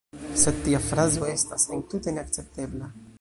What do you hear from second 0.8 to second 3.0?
frazo estas entute neakceptebla.